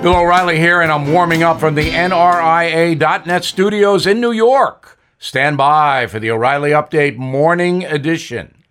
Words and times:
Bill 0.00 0.14
O'Reilly 0.14 0.58
here, 0.58 0.80
and 0.80 0.92
I'm 0.92 1.12
warming 1.12 1.42
up 1.42 1.58
from 1.58 1.74
the 1.74 1.90
NRIA.net 1.90 3.42
studios 3.42 4.06
in 4.06 4.20
New 4.20 4.30
York. 4.30 4.96
Stand 5.18 5.56
by 5.56 6.06
for 6.06 6.20
the 6.20 6.30
O'Reilly 6.30 6.70
Update 6.70 7.16
Morning 7.16 7.84
Edition. 7.84 8.62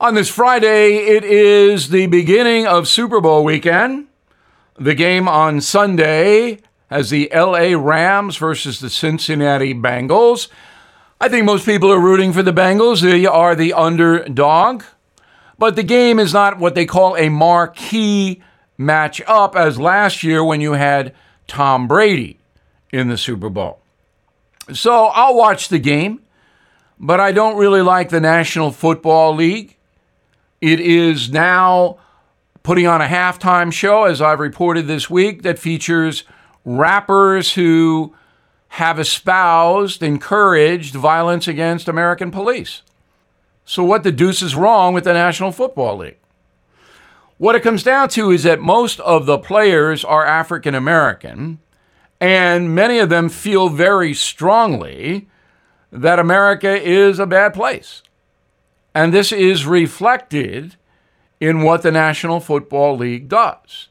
On 0.00 0.16
this 0.16 0.28
Friday, 0.28 0.96
it 0.96 1.22
is 1.22 1.90
the 1.90 2.08
beginning 2.08 2.66
of 2.66 2.88
Super 2.88 3.20
Bowl 3.20 3.44
weekend. 3.44 4.08
The 4.76 4.96
game 4.96 5.28
on 5.28 5.60
Sunday 5.60 6.58
has 6.90 7.10
the 7.10 7.30
LA 7.32 7.78
Rams 7.80 8.36
versus 8.36 8.80
the 8.80 8.90
Cincinnati 8.90 9.72
Bengals. 9.72 10.48
I 11.20 11.28
think 11.28 11.44
most 11.44 11.64
people 11.64 11.92
are 11.92 12.00
rooting 12.00 12.32
for 12.32 12.42
the 12.42 12.52
Bengals. 12.52 13.02
They 13.02 13.24
are 13.24 13.54
the 13.54 13.72
underdog. 13.72 14.82
But 15.58 15.76
the 15.76 15.84
game 15.84 16.18
is 16.18 16.32
not 16.32 16.58
what 16.58 16.74
they 16.74 16.86
call 16.86 17.16
a 17.16 17.28
marquee 17.28 18.42
match 18.78 19.22
up 19.26 19.56
as 19.56 19.78
last 19.78 20.22
year 20.22 20.44
when 20.44 20.60
you 20.60 20.72
had 20.72 21.14
Tom 21.46 21.88
Brady 21.88 22.38
in 22.90 23.08
the 23.08 23.16
Super 23.16 23.48
Bowl. 23.48 23.80
So 24.72 25.06
I'll 25.06 25.36
watch 25.36 25.68
the 25.68 25.78
game, 25.78 26.22
but 26.98 27.20
I 27.20 27.32
don't 27.32 27.56
really 27.56 27.82
like 27.82 28.08
the 28.08 28.20
National 28.20 28.70
Football 28.70 29.34
League. 29.34 29.76
It 30.60 30.80
is 30.80 31.30
now 31.30 31.98
putting 32.62 32.86
on 32.86 33.00
a 33.00 33.06
halftime 33.06 33.72
show, 33.72 34.04
as 34.04 34.20
I've 34.20 34.40
reported 34.40 34.88
this 34.88 35.08
week, 35.08 35.42
that 35.42 35.58
features 35.58 36.24
rappers 36.64 37.52
who 37.52 38.14
have 38.68 38.98
espoused, 38.98 40.02
encouraged 40.02 40.94
violence 40.94 41.46
against 41.46 41.86
American 41.86 42.32
police. 42.32 42.82
So, 43.64 43.84
what 43.84 44.02
the 44.02 44.12
deuce 44.12 44.42
is 44.42 44.56
wrong 44.56 44.94
with 44.94 45.04
the 45.04 45.12
National 45.12 45.52
Football 45.52 45.98
League? 45.98 46.18
What 47.38 47.54
it 47.54 47.62
comes 47.62 47.82
down 47.82 48.08
to 48.10 48.30
is 48.30 48.44
that 48.44 48.60
most 48.60 48.98
of 49.00 49.26
the 49.26 49.38
players 49.38 50.04
are 50.04 50.24
African 50.24 50.74
American, 50.74 51.58
and 52.18 52.74
many 52.74 52.98
of 52.98 53.10
them 53.10 53.28
feel 53.28 53.68
very 53.68 54.14
strongly 54.14 55.28
that 55.92 56.18
America 56.18 56.80
is 56.80 57.18
a 57.18 57.26
bad 57.26 57.52
place. 57.52 58.02
And 58.94 59.12
this 59.12 59.32
is 59.32 59.66
reflected 59.66 60.76
in 61.38 61.60
what 61.60 61.82
the 61.82 61.92
National 61.92 62.40
Football 62.40 62.96
League 62.96 63.28
does. 63.28 63.88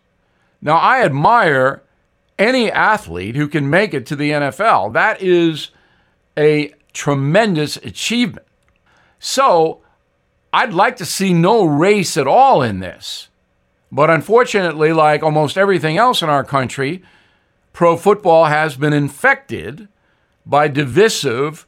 Now, 0.59 0.77
I 0.77 1.03
admire 1.03 1.83
any 2.39 2.71
athlete 2.71 3.35
who 3.35 3.47
can 3.47 3.69
make 3.69 3.93
it 3.93 4.07
to 4.07 4.15
the 4.15 4.31
NFL. 4.31 4.93
That 4.93 5.21
is 5.21 5.69
a 6.35 6.73
tremendous 6.93 7.77
achievement. 7.77 8.47
So, 9.19 9.81
I'd 10.51 10.73
like 10.73 10.95
to 10.97 11.05
see 11.05 11.33
no 11.33 11.63
race 11.65 12.17
at 12.17 12.27
all 12.27 12.63
in 12.63 12.79
this. 12.79 13.29
But 13.91 14.09
unfortunately, 14.09 14.93
like 14.93 15.23
almost 15.23 15.57
everything 15.57 15.97
else 15.97 16.21
in 16.21 16.29
our 16.29 16.43
country, 16.43 17.03
pro 17.73 17.97
football 17.97 18.45
has 18.45 18.75
been 18.75 18.93
infected 18.93 19.87
by 20.45 20.67
divisive 20.67 21.67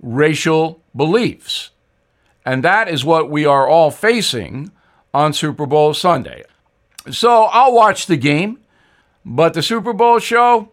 racial 0.00 0.82
beliefs. 0.94 1.70
And 2.44 2.64
that 2.64 2.88
is 2.88 3.04
what 3.04 3.30
we 3.30 3.44
are 3.44 3.68
all 3.68 3.90
facing 3.90 4.70
on 5.12 5.32
Super 5.32 5.66
Bowl 5.66 5.94
Sunday. 5.94 6.44
So 7.10 7.44
I'll 7.44 7.72
watch 7.72 8.06
the 8.06 8.16
game, 8.16 8.60
but 9.24 9.54
the 9.54 9.62
Super 9.62 9.92
Bowl 9.92 10.18
show 10.18 10.70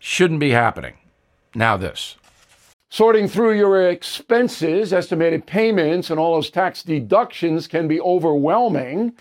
shouldn't 0.00 0.40
be 0.40 0.50
happening. 0.50 0.94
Now, 1.54 1.76
this. 1.76 2.16
Sorting 2.90 3.28
through 3.28 3.58
your 3.58 3.90
expenses, 3.90 4.92
estimated 4.92 5.46
payments, 5.46 6.08
and 6.08 6.18
all 6.18 6.34
those 6.34 6.50
tax 6.50 6.82
deductions 6.82 7.66
can 7.66 7.86
be 7.86 8.00
overwhelming 8.00 9.12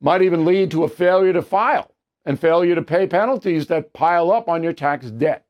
might 0.00 0.22
even 0.22 0.44
lead 0.44 0.70
to 0.70 0.84
a 0.84 0.88
failure 0.88 1.32
to 1.32 1.42
file 1.42 1.94
and 2.24 2.38
failure 2.38 2.74
to 2.74 2.82
pay 2.82 3.06
penalties 3.06 3.66
that 3.68 3.92
pile 3.92 4.30
up 4.30 4.48
on 4.48 4.62
your 4.62 4.72
tax 4.72 5.10
debt. 5.10 5.46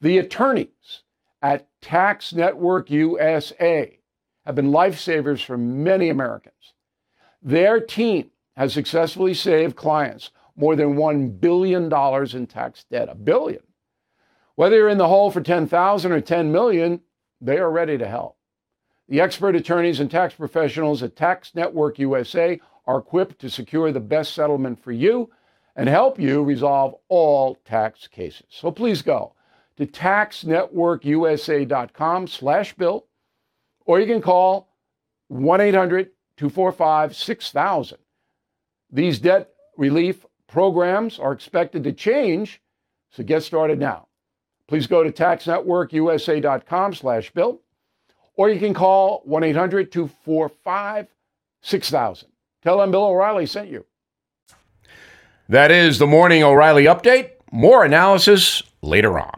The 0.00 0.18
attorneys 0.18 1.02
at 1.42 1.68
Tax 1.80 2.32
Network 2.32 2.90
USA 2.90 3.98
have 4.44 4.54
been 4.54 4.70
lifesavers 4.70 5.44
for 5.44 5.58
many 5.58 6.08
Americans. 6.08 6.54
Their 7.42 7.80
team 7.80 8.30
has 8.56 8.72
successfully 8.72 9.34
saved 9.34 9.76
clients 9.76 10.30
more 10.56 10.74
than 10.74 10.96
$1 10.96 11.40
billion 11.40 11.92
in 11.92 12.46
tax 12.46 12.84
debt. 12.90 13.08
A 13.08 13.14
billion. 13.14 13.62
Whether 14.56 14.76
you're 14.76 14.88
in 14.88 14.98
the 14.98 15.06
hole 15.06 15.30
for 15.30 15.40
10,000 15.40 16.10
or 16.10 16.20
10 16.20 16.50
million, 16.50 17.00
they 17.40 17.58
are 17.58 17.70
ready 17.70 17.96
to 17.96 18.08
help. 18.08 18.36
The 19.08 19.20
expert 19.20 19.54
attorneys 19.54 20.00
and 20.00 20.10
tax 20.10 20.34
professionals 20.34 21.02
at 21.02 21.14
Tax 21.14 21.54
Network 21.54 21.98
USA 21.98 22.60
are 22.88 22.98
equipped 22.98 23.38
to 23.38 23.48
secure 23.50 23.92
the 23.92 24.00
best 24.00 24.34
settlement 24.34 24.82
for 24.82 24.90
you 24.90 25.30
and 25.76 25.88
help 25.88 26.18
you 26.18 26.42
resolve 26.42 26.96
all 27.08 27.54
tax 27.66 28.08
cases. 28.08 28.46
So 28.48 28.72
please 28.72 29.02
go 29.02 29.34
to 29.76 29.86
taxnetworkusa.com 29.86 32.26
slash 32.26 32.74
bill, 32.74 33.06
or 33.84 34.00
you 34.00 34.06
can 34.06 34.22
call 34.22 34.70
1-800-245-6000. 35.30 37.92
These 38.90 39.18
debt 39.20 39.50
relief 39.76 40.24
programs 40.48 41.18
are 41.18 41.32
expected 41.32 41.84
to 41.84 41.92
change, 41.92 42.62
so 43.10 43.22
get 43.22 43.42
started 43.42 43.78
now. 43.78 44.06
Please 44.66 44.86
go 44.86 45.04
to 45.04 45.12
taxnetworkusa.com 45.12 46.94
slash 46.94 47.30
bill, 47.32 47.60
or 48.34 48.48
you 48.48 48.58
can 48.58 48.72
call 48.72 49.22
1-800-245-6000. 49.28 52.24
Tell 52.62 52.78
them 52.78 52.90
Bill 52.90 53.04
O'Reilly 53.04 53.46
sent 53.46 53.68
you. 53.70 53.84
That 55.48 55.70
is 55.70 55.98
the 55.98 56.06
Morning 56.06 56.42
O'Reilly 56.42 56.84
Update. 56.84 57.30
More 57.50 57.84
analysis 57.84 58.62
later 58.82 59.18
on. 59.18 59.37